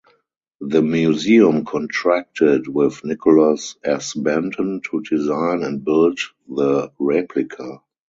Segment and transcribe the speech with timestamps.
[0.61, 4.15] The museum contracted with Nicholas S.
[4.15, 7.83] Benton to design and build the replica.